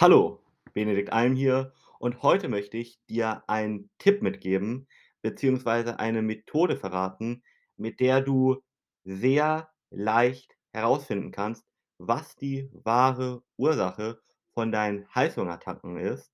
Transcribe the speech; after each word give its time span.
Hallo, 0.00 0.40
Benedikt 0.72 1.12
Alm 1.12 1.36
hier 1.36 1.74
und 1.98 2.22
heute 2.22 2.48
möchte 2.48 2.78
ich 2.78 2.98
dir 3.10 3.44
einen 3.48 3.90
Tipp 3.98 4.22
mitgeben, 4.22 4.88
beziehungsweise 5.20 5.98
eine 5.98 6.22
Methode 6.22 6.78
verraten, 6.78 7.42
mit 7.76 8.00
der 8.00 8.22
du 8.22 8.62
sehr 9.04 9.68
leicht 9.90 10.56
herausfinden 10.72 11.32
kannst, 11.32 11.66
was 11.98 12.34
die 12.34 12.70
wahre 12.72 13.42
Ursache 13.58 14.22
von 14.54 14.72
deinen 14.72 15.06
Heißhungerattacken 15.14 15.98
ist. 15.98 16.32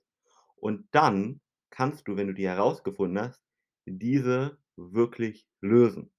Und 0.55 0.87
dann 0.93 1.41
kannst 1.71 2.07
du, 2.07 2.17
wenn 2.17 2.29
du 2.29 2.35
die 2.35 2.47
herausgefunden 2.47 3.21
hast, 3.21 3.43
diese 3.85 4.59
wirklich 4.77 5.49
lösen. 5.61 6.13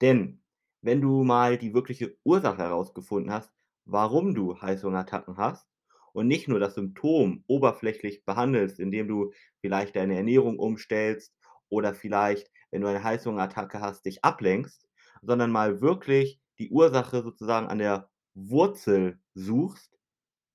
Denn 0.00 0.40
wenn 0.82 1.00
du 1.00 1.24
mal 1.24 1.58
die 1.58 1.74
wirkliche 1.74 2.16
Ursache 2.22 2.58
herausgefunden 2.58 3.32
hast, 3.32 3.52
warum 3.86 4.36
du 4.36 4.62
Heißhungerattacken 4.62 5.36
hast 5.36 5.66
und 6.14 6.28
nicht 6.28 6.48
nur 6.48 6.60
das 6.60 6.76
Symptom 6.76 7.42
oberflächlich 7.48 8.24
behandelst, 8.24 8.78
indem 8.78 9.08
du 9.08 9.32
vielleicht 9.60 9.96
deine 9.96 10.16
Ernährung 10.16 10.58
umstellst 10.58 11.34
oder 11.68 11.92
vielleicht, 11.92 12.50
wenn 12.70 12.82
du 12.82 12.88
eine 12.88 13.02
Heißhungerattacke 13.02 13.80
hast, 13.80 14.06
dich 14.06 14.24
ablenkst, 14.24 14.88
sondern 15.22 15.50
mal 15.50 15.80
wirklich 15.80 16.40
die 16.58 16.70
Ursache 16.70 17.22
sozusagen 17.22 17.66
an 17.66 17.78
der 17.78 18.08
Wurzel 18.34 19.18
suchst, 19.34 19.98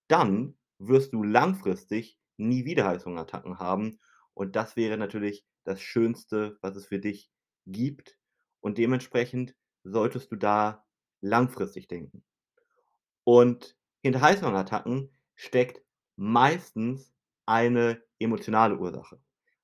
dann 0.07 0.57
wirst 0.79 1.11
du 1.13 1.23
langfristig 1.23 2.17
nie 2.37 2.63
wieder 2.63 2.87
Heißhungerattacken 2.87 3.59
haben 3.59 3.99
und 4.33 4.55
das 4.55 4.77
wäre 4.77 4.97
natürlich 4.97 5.45
das 5.65 5.81
Schönste, 5.81 6.57
was 6.61 6.77
es 6.77 6.85
für 6.85 6.99
dich 6.99 7.29
gibt 7.65 8.17
und 8.61 8.77
dementsprechend 8.77 9.55
solltest 9.83 10.31
du 10.31 10.37
da 10.37 10.85
langfristig 11.19 11.89
denken. 11.89 12.23
Und 13.25 13.75
hinter 14.01 14.21
Heißhungerattacken 14.21 15.11
steckt 15.39 15.81
meistens 16.17 17.13
eine 17.45 18.03
emotionale 18.19 18.77
Ursache. 18.77 19.21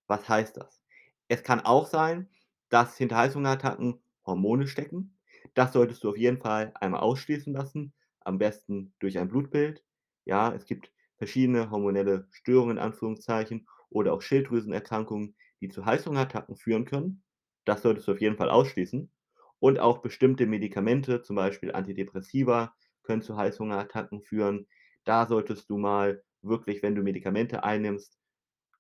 Was 0.08 0.30
heißt 0.30 0.56
das? 0.58 0.82
Es 1.28 1.44
kann 1.44 1.60
auch 1.60 1.86
sein, 1.88 2.30
dass 2.70 2.98
hinter 2.98 3.18
Heißhungerattacken 3.18 4.02
Hormone 4.26 4.68
stecken. 4.68 5.18
Das 5.54 5.74
solltest 5.74 6.04
du 6.04 6.10
auf 6.10 6.18
jeden 6.18 6.40
Fall 6.40 6.72
einmal 6.76 7.02
ausschließen 7.02 7.54
lassen, 7.54 7.94
am 8.22 8.38
besten 8.38 8.94
durch 9.00 9.18
ein 9.20 9.28
Blutbild. 9.28 9.84
Ja, 10.24 10.54
es 10.54 10.66
gibt 10.66 10.92
verschiedene 11.18 11.70
hormonelle 11.72 12.28
Störungen 12.32 12.78
in 12.78 12.84
Anführungszeichen 12.84 13.68
oder 13.90 14.14
auch 14.14 14.22
Schilddrüsenerkrankungen, 14.22 15.36
die 15.62 15.70
zu 15.70 15.86
Heißhungerattacken 15.86 16.56
führen 16.56 16.86
können. 16.86 17.24
Das 17.66 17.82
solltest 17.82 18.08
du 18.08 18.14
auf 18.14 18.22
jeden 18.22 18.38
Fall 18.38 18.50
ausschließen. 18.50 19.12
Und 19.60 19.80
auch 19.80 19.98
bestimmte 20.00 20.46
Medikamente, 20.48 21.22
zum 21.22 21.36
Beispiel 21.36 21.74
Antidepressiva, 21.74 22.76
können 23.04 23.22
zu 23.22 23.36
Heißhungerattacken 23.36 24.22
führen. 24.22 24.68
Da 25.06 25.26
solltest 25.28 25.70
du 25.70 25.78
mal 25.78 26.24
wirklich, 26.42 26.84
wenn 26.84 26.96
du 26.96 27.04
Medikamente 27.04 27.64
einnimmst, 27.64 28.18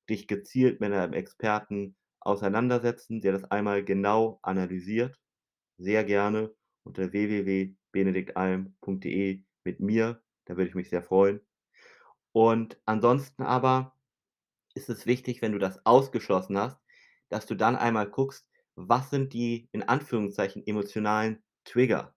dich 0.10 0.28
gezielt 0.28 0.82
mit 0.82 0.92
einem 0.94 1.14
Experten 1.14 1.96
auseinandersetzen, 2.20 3.22
der 3.22 3.34
das 3.34 3.44
einmal 3.46 3.84
genau 3.84 4.40
analysiert. 4.42 5.20
Sehr 5.78 6.04
gerne 6.04 6.54
unter 6.84 7.12
www.benediktalm.de 7.12 9.44
mit 9.64 9.80
mir, 9.80 10.22
da 10.46 10.58
würde 10.58 10.70
ich 10.70 10.76
mich 10.76 10.90
sehr 10.90 11.04
freuen. 11.04 11.42
Und 12.32 12.80
ansonsten 12.86 13.44
aber 13.44 13.96
ist 14.76 14.90
es 14.90 15.06
wichtig, 15.06 15.42
wenn 15.42 15.54
du 15.54 15.60
das 15.60 15.86
ausgeschlossen 15.86 16.58
hast, 16.58 16.78
dass 17.30 17.46
du 17.46 17.56
dann 17.56 17.76
einmal 17.76 18.10
guckst, 18.10 18.48
was 18.76 19.10
sind 19.10 19.34
die 19.34 19.70
in 19.72 19.84
Anführungszeichen 19.84 20.66
emotionalen 20.68 21.44
Trigger? 21.64 22.14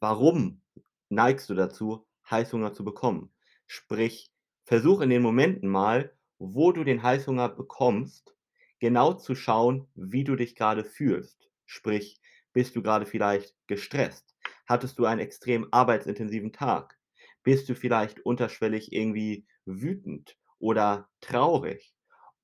Warum 0.00 0.62
neigst 1.10 1.50
du 1.50 1.54
dazu, 1.54 2.06
Heißhunger 2.30 2.72
zu 2.72 2.84
bekommen? 2.84 3.32
Sprich, 3.66 4.30
versuch 4.64 5.00
in 5.00 5.10
den 5.10 5.22
Momenten 5.22 5.68
mal, 5.68 6.12
wo 6.38 6.72
du 6.72 6.84
den 6.84 7.02
Heißhunger 7.02 7.48
bekommst, 7.50 8.34
genau 8.80 9.12
zu 9.14 9.34
schauen, 9.34 9.88
wie 9.94 10.24
du 10.24 10.36
dich 10.36 10.56
gerade 10.56 10.84
fühlst. 10.84 11.50
Sprich, 11.66 12.20
bist 12.52 12.76
du 12.76 12.82
gerade 12.82 13.06
vielleicht 13.06 13.54
gestresst? 13.66 14.34
Hattest 14.66 14.98
du 14.98 15.04
einen 15.04 15.20
extrem 15.20 15.68
arbeitsintensiven 15.70 16.52
Tag? 16.52 16.98
Bist 17.42 17.68
du 17.68 17.74
vielleicht 17.74 18.20
unterschwellig 18.24 18.92
irgendwie 18.92 19.46
wütend 19.64 20.36
oder 20.58 21.08
traurig? 21.20 21.94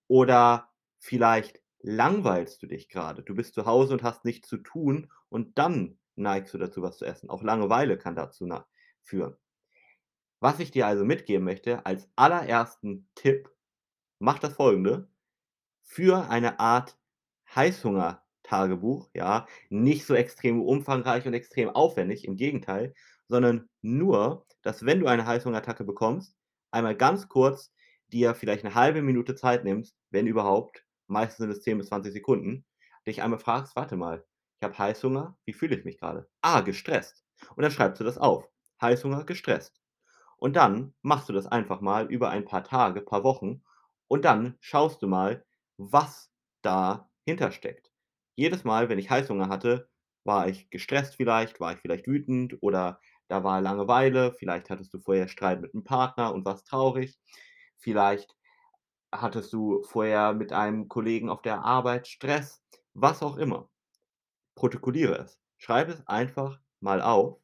Oder 0.06 0.70
vielleicht 0.98 1.60
langweilst 1.80 2.62
du 2.62 2.66
dich 2.66 2.88
gerade? 2.88 3.22
Du 3.22 3.34
bist 3.34 3.54
zu 3.54 3.66
Hause 3.66 3.92
und 3.92 4.02
hast 4.02 4.24
nichts 4.24 4.48
zu 4.48 4.58
tun 4.58 5.10
und 5.28 5.58
dann 5.58 5.98
neigst 6.16 6.54
du 6.54 6.58
dazu, 6.58 6.82
was 6.82 6.98
zu 6.98 7.04
essen. 7.04 7.30
Auch 7.30 7.42
Langeweile 7.42 7.98
kann 7.98 8.16
dazu 8.16 8.48
führen. 9.02 9.36
Was 10.42 10.60
ich 10.60 10.70
dir 10.70 10.86
also 10.86 11.04
mitgeben 11.04 11.44
möchte 11.44 11.84
als 11.84 12.08
allerersten 12.14 13.08
Tipp, 13.16 13.50
mach 14.20 14.38
das 14.40 14.54
Folgende: 14.54 15.08
Führe 15.82 16.28
eine 16.30 16.60
Art 16.60 16.98
Heißhungertagebuch, 17.54 19.10
ja, 19.14 19.46
nicht 19.70 20.06
so 20.06 20.14
extrem 20.14 20.62
umfangreich 20.62 21.26
und 21.26 21.34
extrem 21.34 21.70
aufwendig, 21.70 22.24
im 22.26 22.36
Gegenteil, 22.36 22.94
sondern 23.28 23.68
nur, 23.82 24.46
dass 24.62 24.86
wenn 24.86 25.00
du 25.00 25.06
eine 25.08 25.26
Heißhungerattacke 25.26 25.84
bekommst, 25.84 26.36
einmal 26.72 26.96
ganz 26.96 27.28
kurz 27.28 27.72
dir 28.12 28.34
vielleicht 28.34 28.64
'ne 28.64 28.74
halbe 28.74 29.02
Minute 29.02 29.34
Zeit 29.36 29.64
nimmst, 29.64 29.96
wenn 30.10 30.26
überhaupt, 30.28 30.86
meistens 31.08 31.38
sind 31.38 31.50
es 31.52 31.62
10 31.62 31.78
bis 31.78 31.88
20 31.88 32.12
Sekunden, 32.14 32.64
dich 33.06 33.22
einmal 33.22 33.40
fragst: 33.40 33.76
„Warte 33.76 33.96
mal, 33.96 34.24
ich 34.60 34.64
habe 34.64 34.78
Heißhunger, 34.78 35.38
wie 35.46 35.54
fühle 35.54 35.76
ich 35.78 35.84
mich 35.86 35.98
grade? 35.98 36.28
Ah, 36.42 36.62
gestresst.“ 36.62 37.24
Und 37.56 37.62
dann 37.64 37.72
schreibst 37.72 38.00
du 38.00 38.04
das 38.04 38.18
auf. 38.18 38.48
Heißhunger, 38.82 39.24
gestresst. 39.24 39.77
Und 40.38 40.56
dann 40.56 40.94
machst 41.02 41.28
du 41.28 41.32
das 41.32 41.46
einfach 41.46 41.80
mal 41.80 42.06
über 42.10 42.30
ein 42.30 42.44
paar 42.44 42.64
Tage, 42.64 43.00
paar 43.02 43.24
Wochen 43.24 43.62
und 44.08 44.24
dann 44.24 44.56
schaust 44.60 45.02
du 45.02 45.06
mal, 45.08 45.44
was 45.78 46.30
dahinter 46.62 47.52
steckt. 47.52 47.90
Jedes 48.36 48.64
Mal, 48.64 48.88
wenn 48.88 48.98
ich 48.98 49.10
Heißhunger 49.10 49.48
hatte, 49.48 49.88
war 50.24 50.48
ich 50.48 50.70
gestresst 50.70 51.16
vielleicht, 51.16 51.60
war 51.60 51.72
ich 51.74 51.80
vielleicht 51.80 52.06
wütend 52.06 52.56
oder 52.62 53.00
da 53.28 53.44
war 53.44 53.60
Langeweile, 53.60 54.32
vielleicht 54.32 54.70
hattest 54.70 54.94
du 54.94 55.00
vorher 55.00 55.28
Streit 55.28 55.60
mit 55.60 55.74
'nem 55.74 55.84
Partner 55.84 56.32
und 56.34 56.44
warst 56.44 56.66
traurig. 56.68 57.18
Vielleicht 57.78 58.36
hattest 59.12 59.52
du 59.52 59.82
vorher 59.84 60.32
mit 60.34 60.52
einem 60.52 60.88
Kollegen 60.88 61.30
auf 61.30 61.42
der 61.42 61.64
Arbeit 61.64 62.08
Stress, 62.08 62.62
was 62.94 63.22
auch 63.22 63.36
immer. 63.38 63.70
Protokolliere 64.56 65.16
es. 65.18 65.38
Schreibe 65.58 65.92
es 65.92 66.06
einfach 66.08 66.60
mal 66.80 67.02
auf 67.02 67.40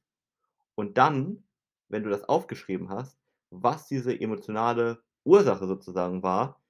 und 0.76 0.98
dann, 0.98 1.44
wenn 1.88 2.02
du 2.02 2.10
das 2.10 2.24
aufgeschrieben 2.24 2.88
hast, 2.88 3.18
was 3.50 3.88
diese 3.88 4.18
emotionale 4.18 5.02
Ursache 5.24 5.66
sozusagen 5.66 6.22
war, 6.22 6.60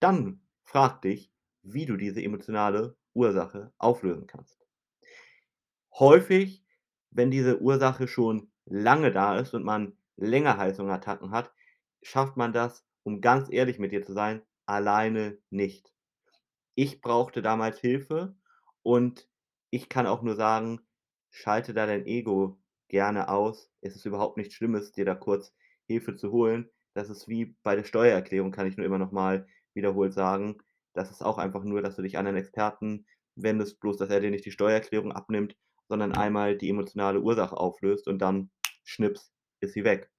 dann 0.00 0.40
frag 0.64 1.02
dich, 1.02 1.32
wie 1.62 1.86
du 1.86 1.96
diese 1.96 2.22
emotionale 2.22 2.96
Ursache 3.14 3.72
auflösen 3.78 4.26
kannst. 4.26 4.58
Häufig, 5.98 6.64
wenn 7.10 7.30
diese 7.30 7.60
Ursache 7.60 8.08
schon 8.08 8.50
lange 8.64 9.12
da 9.12 9.38
ist 9.38 9.54
und 9.54 9.64
man 9.64 9.96
länger 10.16 10.56
Heißhungerattacken 10.56 11.30
hat, 11.30 11.52
schafft 12.02 12.36
man 12.36 12.52
das, 12.52 12.84
um 13.02 13.20
ganz 13.20 13.48
ehrlich 13.50 13.78
mit 13.78 13.92
dir 13.92 14.02
zu 14.02 14.12
sein, 14.12 14.42
alleine 14.66 15.38
nicht. 15.50 15.92
Ich 16.74 17.00
brauchte 17.00 17.42
damals 17.42 17.78
Hilfe 17.80 18.34
und 18.82 19.28
ich 19.70 19.88
kann 19.88 20.06
auch 20.06 20.22
nur 20.22 20.34
sagen, 20.36 20.80
schalte 21.30 21.74
da 21.74 21.86
dein 21.86 22.06
Ego 22.06 22.58
gerne 22.92 23.28
aus. 23.28 23.70
Es 23.80 23.96
ist 23.96 24.04
überhaupt 24.06 24.36
nichts 24.36 24.54
Schlimmes, 24.54 24.92
dir 24.92 25.04
da 25.04 25.16
kurz 25.16 25.52
Hilfe 25.88 26.14
zu 26.14 26.30
holen. 26.30 26.70
Das 26.94 27.10
ist 27.10 27.26
wie 27.26 27.56
bei 27.64 27.74
der 27.74 27.82
Steuererklärung, 27.84 28.52
kann 28.52 28.68
ich 28.68 28.76
nur 28.76 28.86
immer 28.86 28.98
noch 28.98 29.10
mal 29.12 29.46
wiederholt 29.74 30.14
sagen. 30.14 30.58
Das 30.92 31.10
ist 31.10 31.24
auch 31.24 31.38
einfach 31.38 31.64
nur, 31.64 31.82
dass 31.82 31.96
du 31.96 32.02
dich 32.02 32.18
an 32.18 32.26
einen 32.28 32.36
Experten 32.36 33.06
wendest, 33.34 33.80
bloß 33.80 33.96
dass 33.96 34.10
er 34.10 34.20
dir 34.20 34.30
nicht 34.30 34.44
die 34.44 34.52
Steuererklärung 34.52 35.10
abnimmt, 35.12 35.56
sondern 35.88 36.12
einmal 36.12 36.56
die 36.56 36.68
emotionale 36.68 37.20
Ursache 37.20 37.56
auflöst 37.56 38.06
und 38.06 38.20
dann 38.20 38.50
schnips 38.84 39.32
ist 39.60 39.72
sie 39.72 39.84
weg. 39.84 40.10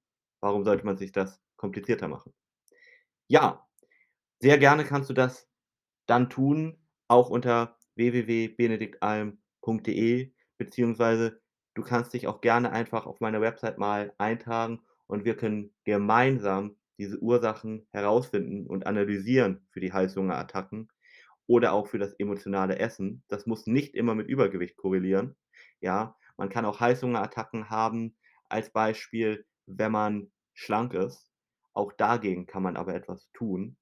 Warum 0.41 0.63
sollte 0.65 0.85
man 0.85 0.97
sich 0.97 1.11
das 1.11 1.39
komplizierter 1.57 2.07
machen? 2.07 2.33
Ja, 3.27 3.67
sehr 4.39 4.57
gerne 4.57 4.85
kannst 4.85 5.09
du 5.09 5.13
das 5.13 5.49
dann 6.07 6.29
tun, 6.29 6.77
auch 7.07 7.29
unter 7.29 7.77
www.benediktalm.de, 7.95 10.33
beziehungsweise 10.57 11.41
du 11.73 11.83
kannst 11.83 12.13
dich 12.13 12.27
auch 12.27 12.41
gerne 12.41 12.71
einfach 12.71 13.05
auf 13.05 13.19
meiner 13.19 13.41
Website 13.41 13.77
mal 13.77 14.13
eintragen 14.17 14.81
und 15.07 15.25
wir 15.25 15.35
können 15.35 15.73
gemeinsam 15.85 16.77
diese 16.97 17.19
Ursachen 17.19 17.87
herausfinden 17.91 18.67
und 18.67 18.85
analysieren 18.87 19.65
für 19.71 19.79
die 19.79 19.93
Heißhungerattacken 19.93 20.89
oder 21.47 21.73
auch 21.73 21.87
für 21.87 21.99
das 21.99 22.13
emotionale 22.13 22.79
Essen. 22.79 23.23
Das 23.27 23.45
muss 23.45 23.67
nicht 23.67 23.95
immer 23.95 24.15
mit 24.15 24.27
Übergewicht 24.27 24.77
korrelieren, 24.77 25.35
ja? 25.81 26.15
Man 26.37 26.49
kann 26.49 26.65
auch 26.65 26.79
Heißhungerattacken 26.79 27.69
haben, 27.69 28.17
als 28.49 28.71
Beispiel, 28.71 29.45
wenn 29.67 29.91
man 29.91 30.31
schlank 30.53 30.93
ist. 30.93 31.31
Auch 31.73 31.93
dagegen 31.93 32.45
kann 32.47 32.63
man 32.63 32.75
aber 32.77 32.95
etwas 32.95 33.29
tun. 33.33 33.77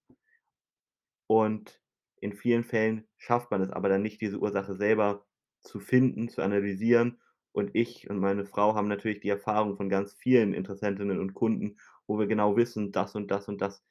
Und 1.28 1.82
in 2.18 2.34
vielen 2.34 2.64
Fällen 2.64 3.08
schafft 3.18 3.50
man 3.52 3.62
es 3.62 3.72
aber 3.72 3.90
dann 3.90 4.02
nicht, 4.04 4.22
diese 4.22 4.40
Ursache 4.40 4.76
selber 4.76 5.26
zu 5.62 5.80
finden, 5.80 6.30
zu 6.30 6.42
analysieren. 6.44 7.20
Und 7.54 7.72
ich 7.74 8.10
und 8.10 8.20
meine 8.20 8.46
Frau 8.46 8.76
haben 8.76 8.88
natürlich 8.88 9.20
die 9.20 9.30
Erfahrung 9.30 9.76
von 9.76 9.90
ganz 9.90 10.14
vielen 10.14 10.54
Interessentinnen 10.54 11.20
und 11.20 11.34
Kunden 11.34 11.78
wo 12.12 12.20
wir 12.20 12.28
genau 12.28 12.58
wissen, 12.58 12.92
das 12.92 13.16
und 13.16 13.32
das 13.32 13.48
und 13.48 13.62
das 13.62 13.86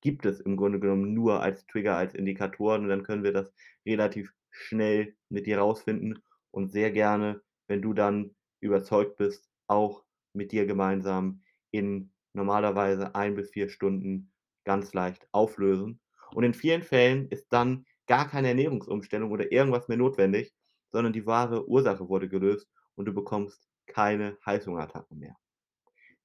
gibt 0.00 0.24
es 0.24 0.40
im 0.40 0.56
Grunde 0.56 0.80
genommen 0.80 1.12
nur 1.12 1.42
als 1.42 1.66
Trigger, 1.66 1.96
als 1.96 2.14
Indikatoren 2.14 2.84
und 2.84 2.88
dann 2.88 3.02
können 3.02 3.22
wir 3.22 3.32
das 3.32 3.52
relativ 3.86 4.32
schnell 4.50 5.14
mit 5.28 5.46
dir 5.46 5.58
rausfinden 5.58 6.22
und 6.52 6.72
sehr 6.72 6.90
gerne, 6.90 7.42
wenn 7.68 7.82
du 7.82 7.92
dann 7.92 8.34
überzeugt 8.60 9.18
bist, 9.18 9.50
auch 9.66 10.04
mit 10.32 10.52
dir 10.52 10.64
gemeinsam 10.64 11.42
in 11.70 12.12
normalerweise 12.32 13.14
1 13.14 13.36
bis 13.36 13.50
4 13.50 13.68
Stunden 13.68 14.32
ganz 14.64 14.94
leicht 14.94 15.28
auflösen. 15.32 16.00
Und 16.34 16.44
in 16.44 16.54
vielen 16.54 16.82
Fällen 16.82 17.28
ist 17.28 17.52
dann 17.52 17.84
gar 18.06 18.26
keine 18.26 18.48
Ernährungsumstellung 18.48 19.30
oder 19.30 19.52
irgendwas 19.52 19.88
mehr 19.88 19.98
notwendig, 19.98 20.54
sondern 20.92 21.12
die 21.12 21.26
wahre 21.26 21.68
Ursache 21.68 22.08
wurde 22.08 22.28
gelöst 22.28 22.68
und 22.94 23.06
du 23.06 23.12
bekommst 23.12 23.68
keine 23.86 24.38
Heißhungerattacken 24.44 25.18
mehr. 25.18 25.36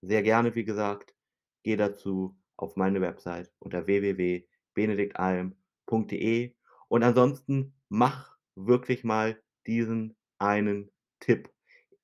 Sehr 0.01 0.23
gerne, 0.23 0.55
wie 0.55 0.65
gesagt, 0.65 1.15
gehe 1.63 1.77
dazu 1.77 2.37
auf 2.57 2.75
meine 2.75 3.01
Website 3.01 3.51
unter 3.59 3.87
www.benediktalm.de 3.87 6.55
und 6.87 7.03
ansonsten 7.03 7.73
mach 7.89 8.37
wirklich 8.55 9.03
mal 9.03 9.41
diesen 9.67 10.15
einen 10.37 10.91
Tipp. 11.19 11.51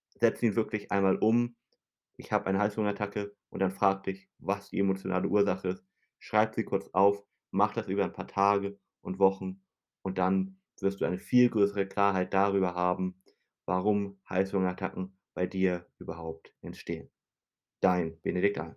Setz 0.10 0.42
ihn 0.44 0.56
wirklich 0.56 0.92
einmal 0.92 1.18
um. 1.18 1.56
Ich 2.18 2.32
habe 2.32 2.48
eine 2.48 2.60
Heißhungerattacke 2.60 3.36
und 3.50 3.60
dann 3.60 3.72
frag 3.72 4.04
dich, 4.04 4.30
was 4.40 4.70
die 4.70 4.80
emotionale 4.80 5.28
Ursache 5.28 5.70
ist. 5.70 5.86
Schreib 6.20 6.56
sie 6.56 6.64
kurz 6.64 6.90
auf, 6.94 7.24
mach 7.52 7.74
das 7.74 7.88
über 7.88 8.04
ein 8.04 8.14
paar 8.14 8.28
Tage 8.28 8.80
und 9.02 9.20
Wochen 9.20 9.64
und 10.02 10.18
dann 10.18 10.60
wirst 10.80 11.02
du 11.02 11.06
eine 11.06 11.20
viel 11.20 11.50
größere 11.50 11.88
Klarheit 11.88 12.34
darüber 12.34 12.76
haben, 12.76 13.21
warum 13.66 14.20
Heißhungerattacken 14.30 15.18
bei 15.34 15.48
dir 15.48 15.88
überhaupt 16.00 16.54
entstehen. 16.62 17.10
Dein 17.82 18.20
Benedikt 18.22 18.60
Alm. 18.60 18.76